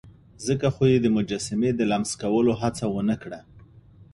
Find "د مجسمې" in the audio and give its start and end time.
1.03-1.71